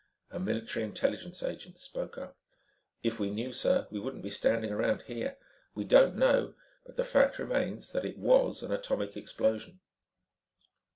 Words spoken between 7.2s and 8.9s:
remains that it WAS an